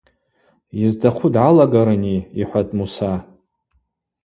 [0.79, 3.11] Йызтахъу дгӏалагарыни,– йхӏватӏ Муса.